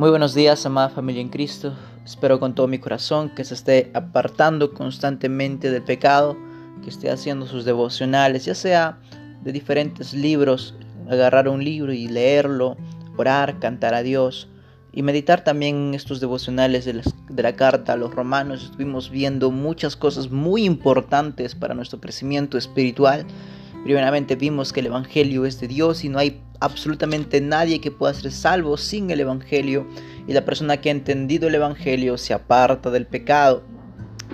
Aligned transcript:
Muy 0.00 0.08
buenos 0.08 0.32
días, 0.32 0.64
amada 0.64 0.88
familia 0.88 1.20
en 1.20 1.28
Cristo. 1.28 1.74
Espero 2.06 2.40
con 2.40 2.54
todo 2.54 2.66
mi 2.66 2.78
corazón 2.78 3.34
que 3.34 3.44
se 3.44 3.52
esté 3.52 3.90
apartando 3.92 4.72
constantemente 4.72 5.70
del 5.70 5.82
pecado, 5.82 6.38
que 6.82 6.88
esté 6.88 7.10
haciendo 7.10 7.44
sus 7.44 7.66
devocionales, 7.66 8.46
ya 8.46 8.54
sea 8.54 8.98
de 9.42 9.52
diferentes 9.52 10.14
libros, 10.14 10.74
agarrar 11.10 11.50
un 11.50 11.62
libro 11.62 11.92
y 11.92 12.08
leerlo, 12.08 12.78
orar, 13.18 13.58
cantar 13.58 13.92
a 13.92 14.02
Dios 14.02 14.48
y 14.90 15.02
meditar 15.02 15.44
también 15.44 15.92
estos 15.92 16.18
devocionales 16.18 16.86
de 16.86 17.42
la, 17.42 17.52
carta 17.54 17.92
a 17.92 17.96
los 17.96 18.14
romanos. 18.14 18.64
Estuvimos 18.64 19.10
viendo 19.10 19.50
muchas 19.50 19.96
cosas 19.96 20.30
muy 20.30 20.64
importantes 20.64 21.54
para 21.54 21.74
nuestro 21.74 22.00
crecimiento 22.00 22.56
espiritual. 22.56 23.26
Primeramente 23.84 24.34
vimos 24.34 24.72
que 24.72 24.80
el 24.80 24.86
Evangelio 24.86 25.44
es 25.44 25.60
de 25.60 25.68
Dios 25.68 26.04
y 26.04 26.08
no 26.08 26.18
hay 26.18 26.40
absolutamente 26.60 27.40
nadie 27.40 27.80
que 27.80 27.90
pueda 27.90 28.14
ser 28.14 28.30
salvo 28.30 28.76
sin 28.76 29.10
el 29.10 29.20
Evangelio 29.20 29.86
y 30.26 30.32
la 30.32 30.44
persona 30.44 30.76
que 30.76 30.90
ha 30.90 30.92
entendido 30.92 31.48
el 31.48 31.54
Evangelio 31.54 32.16
se 32.18 32.34
aparta 32.34 32.90
del 32.90 33.06
pecado 33.06 33.62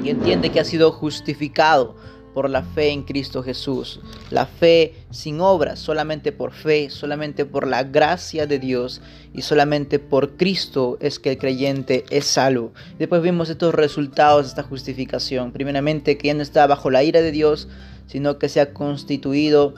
y 0.02 0.10
entiende 0.10 0.50
que 0.50 0.60
ha 0.60 0.64
sido 0.64 0.92
justificado 0.92 1.96
por 2.34 2.50
la 2.50 2.62
fe 2.62 2.90
en 2.90 3.04
Cristo 3.04 3.42
Jesús. 3.42 3.98
La 4.30 4.44
fe 4.44 4.92
sin 5.10 5.40
obras, 5.40 5.78
solamente 5.78 6.32
por 6.32 6.52
fe, 6.52 6.90
solamente 6.90 7.46
por 7.46 7.66
la 7.66 7.82
gracia 7.82 8.46
de 8.46 8.58
Dios 8.58 9.00
y 9.32 9.40
solamente 9.40 9.98
por 9.98 10.36
Cristo 10.36 10.98
es 11.00 11.18
que 11.18 11.30
el 11.30 11.38
creyente 11.38 12.04
es 12.10 12.27
salvo. 12.27 12.74
Después 12.98 13.22
vimos 13.22 13.48
estos 13.48 13.74
resultados 13.74 14.44
de 14.44 14.48
esta 14.50 14.62
justificación. 14.64 15.50
Primeramente 15.50 16.18
que 16.18 16.28
ya 16.28 16.34
no 16.34 16.42
está 16.42 16.66
bajo 16.66 16.90
la 16.90 17.02
ira 17.02 17.22
de 17.22 17.32
Dios, 17.32 17.68
sino 18.06 18.38
que 18.38 18.50
se 18.50 18.60
ha 18.60 18.74
constituido 18.74 19.72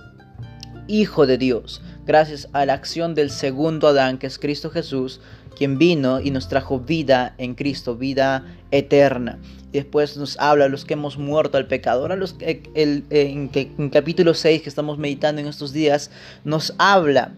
hijo 0.88 1.26
de 1.26 1.38
Dios 1.38 1.80
gracias 2.06 2.48
a 2.52 2.64
la 2.66 2.72
acción 2.72 3.14
del 3.14 3.30
segundo 3.30 3.86
Adán, 3.86 4.18
que 4.18 4.26
es 4.26 4.38
Cristo 4.38 4.70
Jesús, 4.70 5.20
quien 5.56 5.76
vino 5.78 6.20
y 6.20 6.30
nos 6.30 6.48
trajo 6.48 6.80
vida 6.80 7.34
en 7.36 7.54
Cristo, 7.54 7.96
vida 7.96 8.46
eterna. 8.70 9.38
Y 9.72 9.78
después 9.78 10.16
nos 10.16 10.38
habla 10.38 10.64
de 10.64 10.70
los 10.70 10.84
que 10.84 10.94
hemos 10.94 11.18
muerto 11.18 11.58
al 11.58 11.66
pecado. 11.66 12.02
Ahora 12.02 12.16
los, 12.16 12.36
el, 12.40 13.04
en, 13.10 13.50
en 13.52 13.90
capítulo 13.90 14.32
6 14.32 14.62
que 14.62 14.68
estamos 14.68 14.98
meditando 14.98 15.40
en 15.40 15.48
estos 15.48 15.72
días, 15.72 16.10
nos 16.44 16.74
habla 16.78 17.32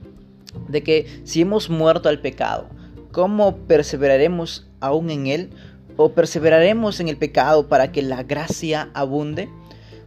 de 0.69 0.83
que 0.83 1.20
si 1.25 1.41
hemos 1.41 1.69
muerto 1.69 2.09
al 2.09 2.20
pecado, 2.20 2.69
¿cómo 3.11 3.57
perseveraremos 3.57 4.67
aún 4.81 5.11
en 5.11 5.27
él? 5.27 5.51
¿O 5.97 6.12
perseveraremos 6.12 7.01
en 7.01 7.09
el 7.09 7.17
pecado 7.17 7.69
para 7.69 7.91
que 7.91 8.03
la 8.03 8.23
gracia 8.23 8.91
abunde? 8.95 9.48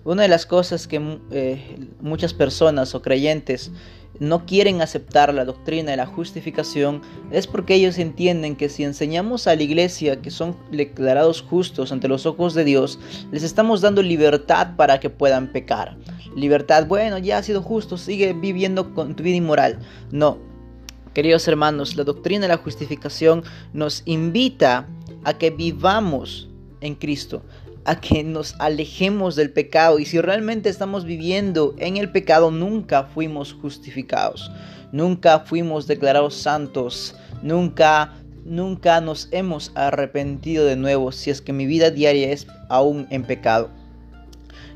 Una 0.06 0.24
de 0.24 0.28
las 0.28 0.46
cosas 0.46 0.88
que 0.88 1.20
eh, 1.32 1.78
muchas 2.02 2.34
personas 2.34 2.94
o 2.94 3.02
creyentes 3.02 3.72
no 4.20 4.46
quieren 4.46 4.82
aceptar 4.82 5.34
la 5.34 5.46
doctrina 5.46 5.92
de 5.92 5.98
la 5.98 6.06
justificación 6.06 7.02
es 7.32 7.48
porque 7.48 7.76
ellos 7.76 7.98
entienden 7.98 8.56
que 8.56 8.70
si 8.70 8.84
enseñamos 8.84 9.48
a 9.48 9.56
la 9.56 9.64
iglesia 9.64 10.22
que 10.22 10.30
son 10.30 10.56
declarados 10.72 11.42
justos 11.42 11.92
ante 11.92 12.08
los 12.08 12.26
ojos 12.26 12.54
de 12.54 12.64
Dios, 12.64 13.00
les 13.32 13.44
estamos 13.44 13.82
dando 13.82 14.04
libertad 14.04 14.76
para 14.76 15.00
que 15.00 15.10
puedan 15.10 15.52
pecar. 15.52 15.98
Libertad, 16.36 16.86
bueno, 16.86 17.18
ya 17.18 17.38
has 17.38 17.46
sido 17.46 17.62
justo, 17.62 17.98
sigue 17.98 18.34
viviendo 18.34 18.94
con 18.94 19.16
tu 19.16 19.24
vida 19.24 19.38
inmoral. 19.38 19.80
No, 20.12 20.38
queridos 21.14 21.48
hermanos, 21.48 21.96
la 21.96 22.04
doctrina 22.04 22.42
de 22.42 22.50
la 22.50 22.58
justificación 22.58 23.44
nos 23.72 24.04
invita 24.06 24.88
a 25.24 25.38
que 25.38 25.50
vivamos 25.50 26.50
en 26.82 26.96
Cristo, 26.96 27.42
a 27.86 28.00
que 28.00 28.24
nos 28.24 28.56
alejemos 28.60 29.36
del 29.36 29.52
pecado. 29.52 30.00
Y 30.00 30.06
si 30.06 30.20
realmente 30.20 30.70
estamos 30.70 31.06
viviendo 31.06 31.76
en 31.78 31.98
el 31.98 32.12
pecado 32.12 32.52
nunca 32.52 33.04
fuimos 33.04 33.54
justificados, 33.54 34.52
nunca 34.92 35.40
fuimos 35.40 35.88
declarados 35.88 36.36
santos, 36.36 37.16
nunca 37.42 38.14
nunca 38.46 39.00
nos 39.00 39.30
hemos 39.32 39.72
arrepentido 39.74 40.66
de 40.66 40.76
nuevo 40.76 41.14
si 41.14 41.30
es 41.30 41.42
que 41.42 41.54
mi 41.54 41.66
vida 41.66 41.92
diaria 41.92 42.30
es 42.32 42.46
aún 42.68 43.08
en 43.10 43.24
pecado 43.24 43.70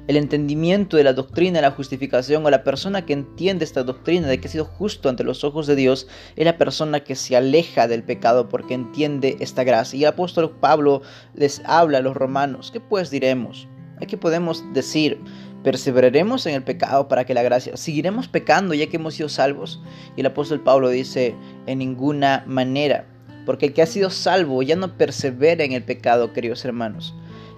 el 0.07 0.15
entendimiento 0.15 0.97
de 0.97 1.03
la 1.03 1.13
doctrina 1.13 1.61
la 1.61 1.71
justificación 1.71 2.45
o 2.45 2.49
la 2.49 2.63
persona 2.63 3.05
que 3.05 3.13
entiende 3.13 3.65
esta 3.65 3.83
doctrina 3.83 4.27
de 4.27 4.39
que 4.39 4.47
ha 4.47 4.51
sido 4.51 4.65
justo 4.65 5.09
ante 5.09 5.23
los 5.23 5.43
ojos 5.43 5.67
de 5.67 5.75
Dios 5.75 6.07
es 6.35 6.45
la 6.45 6.57
persona 6.57 7.01
que 7.01 7.15
se 7.15 7.35
aleja 7.35 7.87
del 7.87 8.03
pecado 8.03 8.47
porque 8.47 8.73
entiende 8.73 9.37
esta 9.39 9.63
gracia. 9.63 9.97
Y 9.97 10.03
el 10.03 10.09
apóstol 10.09 10.55
Pablo 10.59 11.01
les 11.35 11.61
habla 11.65 11.97
a 11.97 12.01
los 12.01 12.15
romanos, 12.15 12.71
¿qué 12.71 12.79
pues 12.79 13.09
diremos? 13.09 13.67
¿Qué 14.07 14.17
podemos 14.17 14.63
decir? 14.73 15.19
¿Perseveraremos 15.63 16.45
en 16.45 16.53
el 16.53 16.63
pecado 16.63 17.07
para 17.07 17.25
que 17.25 17.33
la 17.33 17.43
gracia? 17.43 17.75
¿Seguiremos 17.75 18.27
pecando 18.27 18.73
ya 18.73 18.87
que 18.87 18.97
hemos 18.97 19.15
sido 19.15 19.27
salvos? 19.27 19.81
Y 20.15 20.21
el 20.21 20.27
apóstol 20.27 20.61
Pablo 20.61 20.89
dice, 20.89 21.35
en 21.65 21.79
ninguna 21.79 22.43
manera, 22.47 23.05
porque 23.45 23.65
el 23.65 23.73
que 23.73 23.81
ha 23.81 23.87
sido 23.87 24.09
salvo 24.09 24.61
ya 24.61 24.75
no 24.75 24.97
persevera 24.97 25.63
en 25.63 25.73
el 25.73 25.83
pecado, 25.83 26.31
queridos 26.31 26.63
hermanos. 26.63 27.15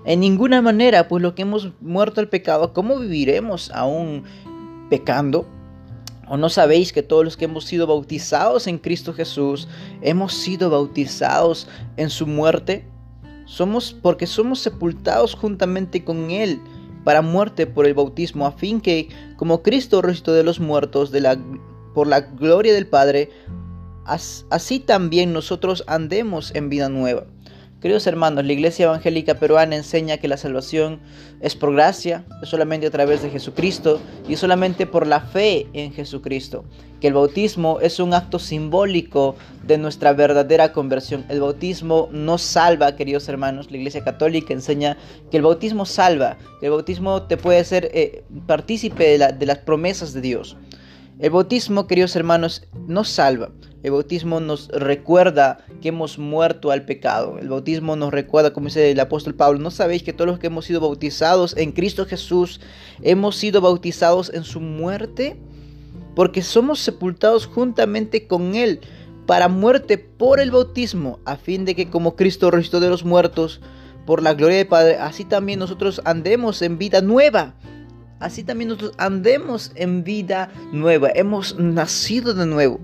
En 0.10 0.22
ninguna 0.22 0.60
manera, 0.64 1.08
pues 1.08 1.22
lo 1.22 1.36
que 1.36 1.44
hemos 1.44 1.70
muerto 1.82 2.20
al 2.20 2.30
pecado, 2.30 2.74
¿cómo 2.74 2.98
viviremos 2.98 3.70
aún 3.70 4.24
pecando? 4.90 5.46
¿O 6.28 6.36
no 6.36 6.50
sabéis 6.50 6.92
que 6.92 7.04
todos 7.04 7.24
los 7.24 7.38
que 7.38 7.46
hemos 7.46 7.66
sido 7.66 7.86
bautizados 7.86 8.66
en 8.66 8.80
Cristo 8.80 9.14
Jesús, 9.14 9.68
hemos 10.02 10.34
sido 10.34 10.72
bautizados 10.72 11.68
en 11.96 12.10
su 12.10 12.26
muerte? 12.26 12.88
Somos 13.46 13.94
porque 14.02 14.26
somos 14.26 14.58
sepultados 14.62 15.36
juntamente 15.36 16.04
con 16.04 16.32
Él 16.32 16.60
para 17.04 17.22
muerte 17.22 17.68
por 17.68 17.86
el 17.86 17.94
bautismo, 17.94 18.48
a 18.48 18.52
fin 18.52 18.82
que, 18.82 19.10
como 19.38 19.62
Cristo 19.62 20.02
resucitó 20.02 20.34
de 20.34 20.44
los 20.44 20.60
muertos 20.60 21.14
por 21.94 22.08
la 22.08 22.22
gloria 22.22 22.74
del 22.74 22.88
Padre, 22.88 23.30
así 24.06 24.80
también 24.80 25.34
nosotros 25.34 25.84
andemos 25.86 26.52
en 26.56 26.70
vida 26.70 26.90
nueva. 26.90 27.28
Queridos 27.82 28.08
hermanos, 28.08 28.44
la 28.44 28.52
Iglesia 28.52 28.88
Evangélica 28.88 29.36
Peruana 29.36 29.74
enseña 29.74 30.18
que 30.18 30.28
la 30.28 30.36
salvación 30.36 31.00
es 31.40 31.56
por 31.56 31.74
gracia, 31.74 32.26
es 32.42 32.50
solamente 32.50 32.88
a 32.88 32.92
través 32.92 33.22
de 33.22 33.30
Jesucristo 33.30 34.02
y 34.28 34.36
solamente 34.36 34.86
por 34.86 35.08
la 35.08 35.22
fe 35.22 35.66
en 35.72 35.94
Jesucristo. 35.94 36.66
Que 37.00 37.08
el 37.08 37.14
bautismo 37.14 37.80
es 37.80 38.02
un 38.02 38.14
acto 38.14 38.38
simbólico 38.38 39.38
de 39.66 39.78
nuestra 39.78 40.12
verdadera 40.12 40.74
conversión. 40.74 41.24
El 41.30 41.40
bautismo 41.40 42.10
no 42.12 42.38
salva, 42.38 42.98
queridos 42.98 43.30
hermanos. 43.30 43.72
La 43.72 43.78
Iglesia 43.78 44.04
Católica 44.04 44.54
enseña 44.54 44.98
que 45.32 45.38
el 45.38 45.44
bautismo 45.44 45.86
salva, 45.86 46.38
que 46.60 46.66
el 46.66 46.74
bautismo 46.74 47.24
te 47.28 47.38
puede 47.38 47.60
hacer 47.60 47.90
eh, 47.94 48.26
partícipe 48.46 49.18
de, 49.18 49.32
de 49.32 49.46
las 49.46 49.60
promesas 49.60 50.12
de 50.12 50.20
Dios. 50.20 50.58
El 51.20 51.30
bautismo, 51.30 51.88
queridos 51.88 52.14
hermanos, 52.18 52.68
no 52.88 53.06
salva. 53.06 53.52
El 53.82 53.92
bautismo 53.92 54.42
nos 54.42 54.68
recuerda 54.68 55.60
que 55.82 55.90
hemos 55.90 56.20
muerto 56.20 56.72
al 56.72 56.84
pecado. 56.84 57.40
El 57.40 57.48
bautismo 57.48 57.96
nos 57.96 58.12
recuerda, 58.12 58.52
como 58.52 58.66
dice 58.66 58.92
el 58.92 59.00
apóstol 59.00 59.36
Pablo, 59.36 59.60
¿no 59.60 59.72
sabéis 59.72 60.04
que 60.04 60.12
todos 60.12 60.28
los 60.28 60.38
que 60.40 60.48
hemos 60.48 60.66
sido 60.66 60.82
bautizados 60.82 61.56
en 61.56 61.72
Cristo 61.72 62.06
Jesús 62.06 62.60
hemos 63.02 63.38
sido 63.38 63.62
bautizados 63.62 64.32
en 64.34 64.44
su 64.44 64.60
muerte? 64.60 65.40
Porque 66.14 66.42
somos 66.42 66.80
sepultados 66.80 67.46
juntamente 67.46 68.28
con 68.28 68.56
Él 68.56 68.82
para 69.26 69.48
muerte 69.48 69.98
por 69.98 70.42
el 70.42 70.52
bautismo, 70.52 71.20
a 71.24 71.38
fin 71.38 71.64
de 71.64 71.74
que 71.74 71.90
como 71.90 72.18
Cristo 72.18 72.52
resucitó 72.52 72.82
de 72.82 72.90
los 72.90 73.06
muertos 73.06 73.62
por 74.06 74.22
la 74.22 74.34
gloria 74.34 74.58
del 74.58 74.68
Padre, 74.68 74.98
así 74.98 75.24
también 75.24 75.60
nosotros 75.60 76.02
andemos 76.04 76.62
en 76.62 76.78
vida 76.78 77.00
nueva. 77.00 77.54
Así 78.20 78.44
también 78.44 78.68
nosotros 78.68 78.92
andemos 78.98 79.72
en 79.76 80.04
vida 80.04 80.52
nueva. 80.74 81.10
Hemos 81.16 81.58
nacido 81.58 82.34
de 82.34 82.46
nuevo 82.46 82.82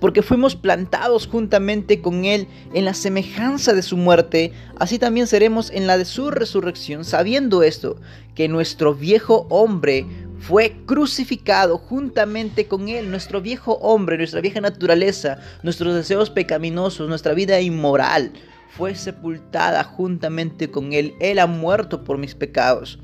porque 0.00 0.22
fuimos 0.22 0.56
plantados 0.56 1.26
juntamente 1.26 2.00
con 2.00 2.24
Él 2.24 2.46
en 2.72 2.84
la 2.84 2.94
semejanza 2.94 3.72
de 3.72 3.82
su 3.82 3.96
muerte, 3.96 4.52
así 4.78 4.98
también 4.98 5.26
seremos 5.26 5.70
en 5.70 5.86
la 5.86 5.98
de 5.98 6.04
su 6.04 6.30
resurrección, 6.30 7.04
sabiendo 7.04 7.62
esto, 7.62 7.96
que 8.34 8.48
nuestro 8.48 8.94
viejo 8.94 9.46
hombre 9.50 10.06
fue 10.38 10.76
crucificado 10.86 11.78
juntamente 11.78 12.66
con 12.66 12.88
Él, 12.88 13.10
nuestro 13.10 13.40
viejo 13.40 13.74
hombre, 13.74 14.18
nuestra 14.18 14.40
vieja 14.40 14.60
naturaleza, 14.60 15.38
nuestros 15.62 15.94
deseos 15.94 16.30
pecaminosos, 16.30 17.08
nuestra 17.08 17.34
vida 17.34 17.60
inmoral, 17.60 18.32
fue 18.76 18.94
sepultada 18.94 19.84
juntamente 19.84 20.70
con 20.70 20.92
Él. 20.92 21.14
Él 21.20 21.38
ha 21.38 21.46
muerto 21.46 22.04
por 22.04 22.18
mis 22.18 22.34
pecados 22.34 22.98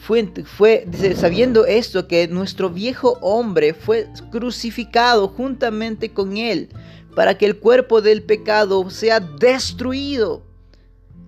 fue, 0.00 0.86
sabiendo 1.14 1.66
esto 1.66 2.08
que 2.08 2.26
nuestro 2.26 2.70
viejo 2.70 3.18
hombre 3.20 3.74
fue 3.74 4.08
crucificado 4.30 5.28
juntamente 5.28 6.10
con 6.10 6.36
él 6.36 6.70
para 7.14 7.36
que 7.36 7.46
el 7.46 7.58
cuerpo 7.58 8.00
del 8.00 8.22
pecado 8.22 8.88
sea 8.88 9.20
destruido 9.20 10.42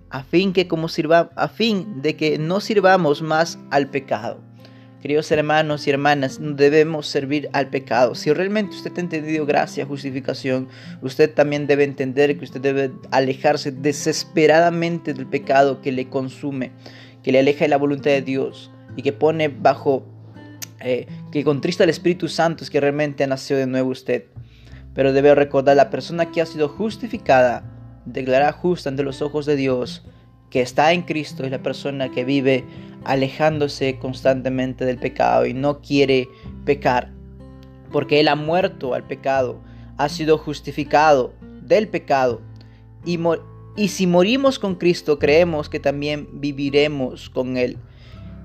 a 0.09 0.23
fin 0.23 0.53
que 0.53 0.67
como 0.67 0.89
sirva, 0.89 1.31
a 1.35 1.47
fin 1.47 2.01
de 2.01 2.15
que 2.15 2.37
no 2.37 2.59
sirvamos 2.59 3.21
más 3.21 3.57
al 3.71 3.89
pecado. 3.89 4.39
Queridos 5.01 5.31
hermanos 5.31 5.85
y 5.85 5.89
hermanas, 5.89 6.39
debemos 6.39 7.07
servir 7.07 7.49
al 7.51 7.69
pecado. 7.69 8.15
Si 8.15 8.31
realmente 8.31 8.75
usted 8.75 8.93
ha 8.95 9.01
entendido 9.01 9.45
gracia, 9.45 9.85
justificación, 9.85 10.69
usted 11.01 11.33
también 11.33 11.67
debe 11.67 11.83
entender 11.83 12.37
que 12.37 12.45
usted 12.45 12.61
debe 12.61 12.91
alejarse 13.11 13.71
desesperadamente 13.71 15.13
del 15.13 15.27
pecado 15.27 15.81
que 15.81 15.91
le 15.91 16.07
consume 16.09 16.71
que 17.23 17.31
le 17.31 17.39
aleja 17.39 17.65
de 17.65 17.69
la 17.69 17.77
voluntad 17.77 18.11
de 18.11 18.21
Dios 18.21 18.71
y 18.95 19.01
que 19.01 19.13
pone 19.13 19.47
bajo, 19.47 20.05
eh, 20.81 21.07
que 21.31 21.43
contrista 21.43 21.83
al 21.83 21.89
Espíritu 21.89 22.27
Santo 22.27 22.63
es 22.63 22.69
que 22.69 22.79
realmente 22.79 23.23
ha 23.23 23.27
nacido 23.27 23.59
de 23.59 23.67
nuevo 23.67 23.91
usted. 23.91 24.25
pero 24.93 25.11
debe 25.11 25.33
recordar 25.33 25.75
la 25.75 25.89
persona 25.89 26.29
que 26.31 26.39
ha 26.39 26.45
sido 26.45 26.69
justificada, 26.69 27.63
declarada 28.05 28.51
justa 28.51 28.89
ante 28.89 29.01
los 29.01 29.23
ojos 29.23 29.47
de 29.47 29.55
Dios, 29.55 30.05
que 30.51 30.61
está 30.61 30.93
en 30.93 31.01
Cristo, 31.01 31.43
es 31.43 31.49
la 31.49 31.63
persona 31.63 32.09
que 32.09 32.23
vive 32.23 32.63
alejándose 33.05 33.97
constantemente 33.97 34.85
del 34.85 34.99
pecado 34.99 35.47
y 35.47 35.55
no 35.55 35.81
quiere 35.81 36.29
pecar, 36.63 37.11
porque 37.91 38.19
Él 38.19 38.27
ha 38.27 38.35
muerto 38.35 38.93
al 38.93 39.03
pecado, 39.07 39.59
ha 39.97 40.09
sido 40.09 40.37
justificado 40.37 41.33
del 41.63 41.87
pecado 41.87 42.41
y, 43.03 43.17
y 43.75 43.87
si 43.89 44.07
morimos 44.07 44.59
con 44.59 44.75
Cristo 44.75 45.19
creemos 45.19 45.69
que 45.69 45.79
también 45.79 46.27
viviremos 46.33 47.29
con 47.29 47.57
Él 47.57 47.77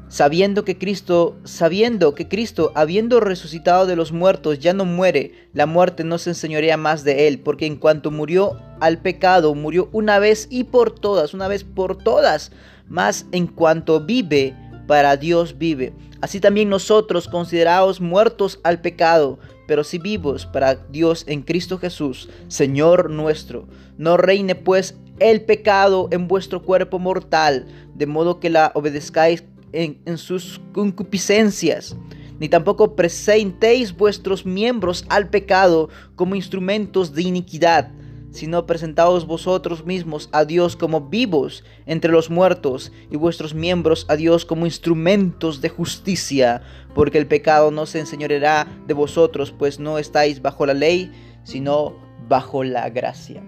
sabiendo 0.08 0.64
que 0.64 0.78
Cristo, 0.78 1.36
sabiendo 1.44 2.14
que 2.14 2.28
Cristo, 2.28 2.72
habiendo 2.74 3.20
resucitado 3.20 3.86
de 3.86 3.96
los 3.96 4.12
muertos, 4.12 4.58
ya 4.58 4.72
no 4.72 4.84
muere, 4.84 5.48
la 5.52 5.66
muerte 5.66 6.02
no 6.04 6.18
se 6.18 6.30
enseñorea 6.30 6.76
más 6.76 7.04
de 7.04 7.28
él, 7.28 7.40
porque 7.40 7.66
en 7.66 7.76
cuanto 7.76 8.10
murió 8.10 8.58
al 8.80 8.98
pecado, 8.98 9.54
murió 9.54 9.88
una 9.92 10.18
vez 10.18 10.48
y 10.50 10.64
por 10.64 10.90
todas, 10.90 11.34
una 11.34 11.48
vez 11.48 11.64
por 11.64 11.96
todas, 11.96 12.52
mas 12.88 13.26
en 13.32 13.46
cuanto 13.46 14.00
vive, 14.00 14.54
para 14.86 15.16
Dios 15.18 15.58
vive. 15.58 15.92
Así 16.22 16.40
también 16.40 16.70
nosotros 16.70 17.28
considerados 17.28 18.00
muertos 18.00 18.58
al 18.64 18.80
pecado, 18.80 19.38
pero 19.68 19.84
si 19.84 19.98
vivos 19.98 20.46
para 20.46 20.74
Dios 20.74 21.24
en 21.28 21.42
Cristo 21.42 21.76
Jesús, 21.78 22.30
Señor 22.48 23.10
nuestro. 23.10 23.68
No 23.98 24.16
reine 24.16 24.54
pues 24.54 24.96
el 25.20 25.42
pecado 25.42 26.08
en 26.10 26.26
vuestro 26.26 26.62
cuerpo 26.62 26.98
mortal, 26.98 27.66
de 27.94 28.06
modo 28.06 28.40
que 28.40 28.48
la 28.48 28.72
obedezcáis 28.74 29.44
en, 29.72 30.16
sus 30.16 30.58
concupiscencias, 30.72 31.94
ni 32.40 32.48
tampoco 32.48 32.96
presentéis 32.96 33.94
vuestros 33.94 34.46
miembros 34.46 35.04
al 35.10 35.28
pecado 35.28 35.90
como 36.16 36.34
instrumentos 36.34 37.12
de 37.12 37.22
iniquidad, 37.22 37.92
sino 38.30 38.66
presentaos 38.66 39.26
vosotros 39.26 39.84
mismos 39.84 40.28
a 40.32 40.44
Dios 40.44 40.76
como 40.76 41.08
vivos 41.08 41.64
entre 41.86 42.12
los 42.12 42.30
muertos 42.30 42.92
y 43.10 43.16
vuestros 43.16 43.54
miembros 43.54 44.06
a 44.08 44.16
Dios 44.16 44.44
como 44.44 44.66
instrumentos 44.66 45.60
de 45.60 45.68
justicia, 45.68 46.62
porque 46.94 47.18
el 47.18 47.26
pecado 47.26 47.70
no 47.70 47.86
se 47.86 48.00
enseñoreará 48.00 48.66
de 48.86 48.94
vosotros, 48.94 49.52
pues 49.52 49.78
no 49.78 49.98
estáis 49.98 50.42
bajo 50.42 50.66
la 50.66 50.74
ley, 50.74 51.10
sino 51.44 51.94
bajo 52.28 52.64
la 52.64 52.88
gracia. 52.90 53.42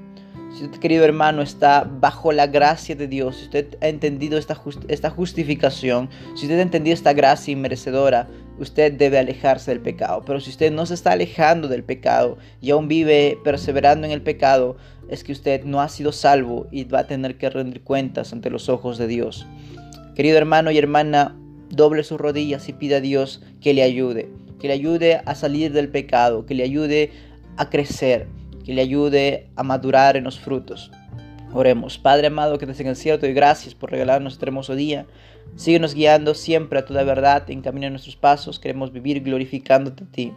Si 0.52 0.64
usted, 0.64 0.80
querido 0.80 1.04
hermano, 1.04 1.42
está 1.42 1.84
bajo 1.84 2.32
la 2.32 2.48
gracia 2.48 2.96
de 2.96 3.06
Dios, 3.06 3.36
si 3.36 3.44
usted 3.44 3.78
ha 3.80 3.88
entendido 3.88 4.36
esta, 4.36 4.60
esta 4.88 5.08
justificación, 5.08 6.10
si 6.34 6.46
usted 6.46 6.58
ha 6.58 6.62
entendido 6.62 6.94
esta 6.94 7.12
gracia 7.12 7.52
inmerecedora, 7.52 8.28
usted 8.62 8.92
debe 8.92 9.18
alejarse 9.18 9.70
del 9.70 9.80
pecado. 9.80 10.22
Pero 10.26 10.40
si 10.40 10.50
usted 10.50 10.72
no 10.72 10.86
se 10.86 10.94
está 10.94 11.12
alejando 11.12 11.68
del 11.68 11.84
pecado 11.84 12.38
y 12.60 12.70
aún 12.70 12.88
vive 12.88 13.38
perseverando 13.44 14.06
en 14.06 14.12
el 14.12 14.22
pecado, 14.22 14.76
es 15.08 15.24
que 15.24 15.32
usted 15.32 15.64
no 15.64 15.80
ha 15.80 15.88
sido 15.88 16.12
salvo 16.12 16.66
y 16.70 16.84
va 16.84 17.00
a 17.00 17.06
tener 17.06 17.36
que 17.36 17.50
rendir 17.50 17.82
cuentas 17.82 18.32
ante 18.32 18.50
los 18.50 18.68
ojos 18.68 18.98
de 18.98 19.06
Dios. 19.06 19.46
Querido 20.14 20.38
hermano 20.38 20.70
y 20.70 20.78
hermana, 20.78 21.36
doble 21.70 22.04
sus 22.04 22.20
rodillas 22.20 22.68
y 22.68 22.72
pida 22.72 22.98
a 22.98 23.00
Dios 23.00 23.42
que 23.60 23.74
le 23.74 23.82
ayude, 23.82 24.28
que 24.60 24.68
le 24.68 24.74
ayude 24.74 25.22
a 25.24 25.34
salir 25.34 25.72
del 25.72 25.88
pecado, 25.88 26.46
que 26.46 26.54
le 26.54 26.64
ayude 26.64 27.10
a 27.56 27.70
crecer 27.70 28.26
que 28.64 28.74
le 28.74 28.82
ayude 28.82 29.48
a 29.56 29.62
madurar 29.62 30.16
en 30.16 30.24
los 30.24 30.38
frutos. 30.38 30.90
Oremos, 31.52 31.98
Padre 31.98 32.28
amado 32.28 32.58
que 32.58 32.64
estás 32.64 32.78
en 32.78 32.86
el 32.86 32.94
cielo, 32.94 33.18
te 33.18 33.26
doy 33.26 33.34
gracias 33.34 33.74
por 33.74 33.90
regalarnos 33.90 34.34
este 34.34 34.46
hermoso 34.46 34.76
día. 34.76 35.06
Síguenos 35.56 35.94
guiando 35.94 36.34
siempre 36.34 36.78
a 36.78 36.84
toda 36.84 37.02
verdad, 37.02 37.50
encamina 37.50 37.90
nuestros 37.90 38.14
pasos, 38.14 38.60
queremos 38.60 38.92
vivir 38.92 39.20
glorificándote 39.24 40.04
a 40.04 40.06
ti. 40.06 40.32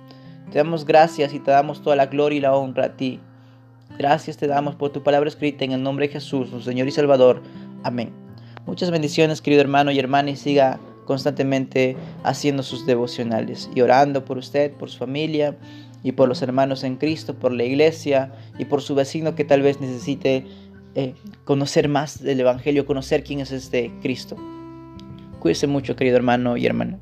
Te 0.52 0.58
damos 0.58 0.86
gracias 0.86 1.36
y 1.36 1.40
te 1.40 1.52
damos 1.52 1.84
toda 1.84 1.96
la 1.96 2.08
gloria 2.08 2.38
y 2.38 2.42
la 2.42 2.56
honra 2.56 2.86
a 2.86 2.98
ti. 2.98 3.20
Gracias 4.00 4.38
te 4.38 4.48
damos 4.48 4.74
por 4.74 4.92
tu 4.92 5.04
palabra 5.04 5.30
escrita 5.30 5.64
en 5.64 5.74
el 5.74 5.84
nombre 5.84 6.08
de 6.08 6.14
Jesús, 6.14 6.50
nuestro 6.50 6.72
Señor 6.72 6.88
y 6.88 6.92
Salvador. 6.92 7.44
Amén. 7.84 8.12
Muchas 8.66 8.90
bendiciones, 8.90 9.40
querido 9.40 9.62
hermano 9.62 9.92
y 9.92 10.00
hermana, 10.00 10.32
y 10.32 10.36
siga 10.36 10.80
constantemente 11.06 11.96
haciendo 12.24 12.64
sus 12.64 12.88
devocionales 12.88 13.70
y 13.76 13.82
orando 13.82 14.26
por 14.26 14.40
usted, 14.40 14.72
por 14.72 14.90
su 14.90 14.98
familia 14.98 15.56
y 16.02 16.14
por 16.14 16.28
los 16.28 16.42
hermanos 16.42 16.84
en 16.84 16.96
Cristo, 16.96 17.36
por 17.36 17.54
la 17.54 17.66
iglesia 17.66 18.34
y 18.58 18.66
por 18.66 18.82
su 18.82 18.96
vecino 18.96 19.36
que 19.36 19.46
tal 19.46 19.62
vez 19.62 19.80
necesite 19.80 20.48
eh, 20.96 21.16
conocer 21.44 21.90
más 21.90 22.22
del 22.22 22.40
Evangelio, 22.40 22.86
conocer 22.86 23.24
quién 23.24 23.40
es 23.40 23.52
este 23.52 23.92
Cristo. 24.02 24.36
Cuídese 25.40 25.68
mucho, 25.68 25.96
querido 25.96 26.16
hermano 26.16 26.58
y 26.58 26.66
hermana. 26.66 27.00